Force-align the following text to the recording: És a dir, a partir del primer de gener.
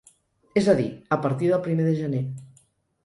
És 0.61 0.69
a 0.73 0.73
dir, 0.79 0.87
a 1.17 1.19
partir 1.27 1.51
del 1.53 1.63
primer 1.67 1.87
de 1.91 1.95
gener. 2.03 2.23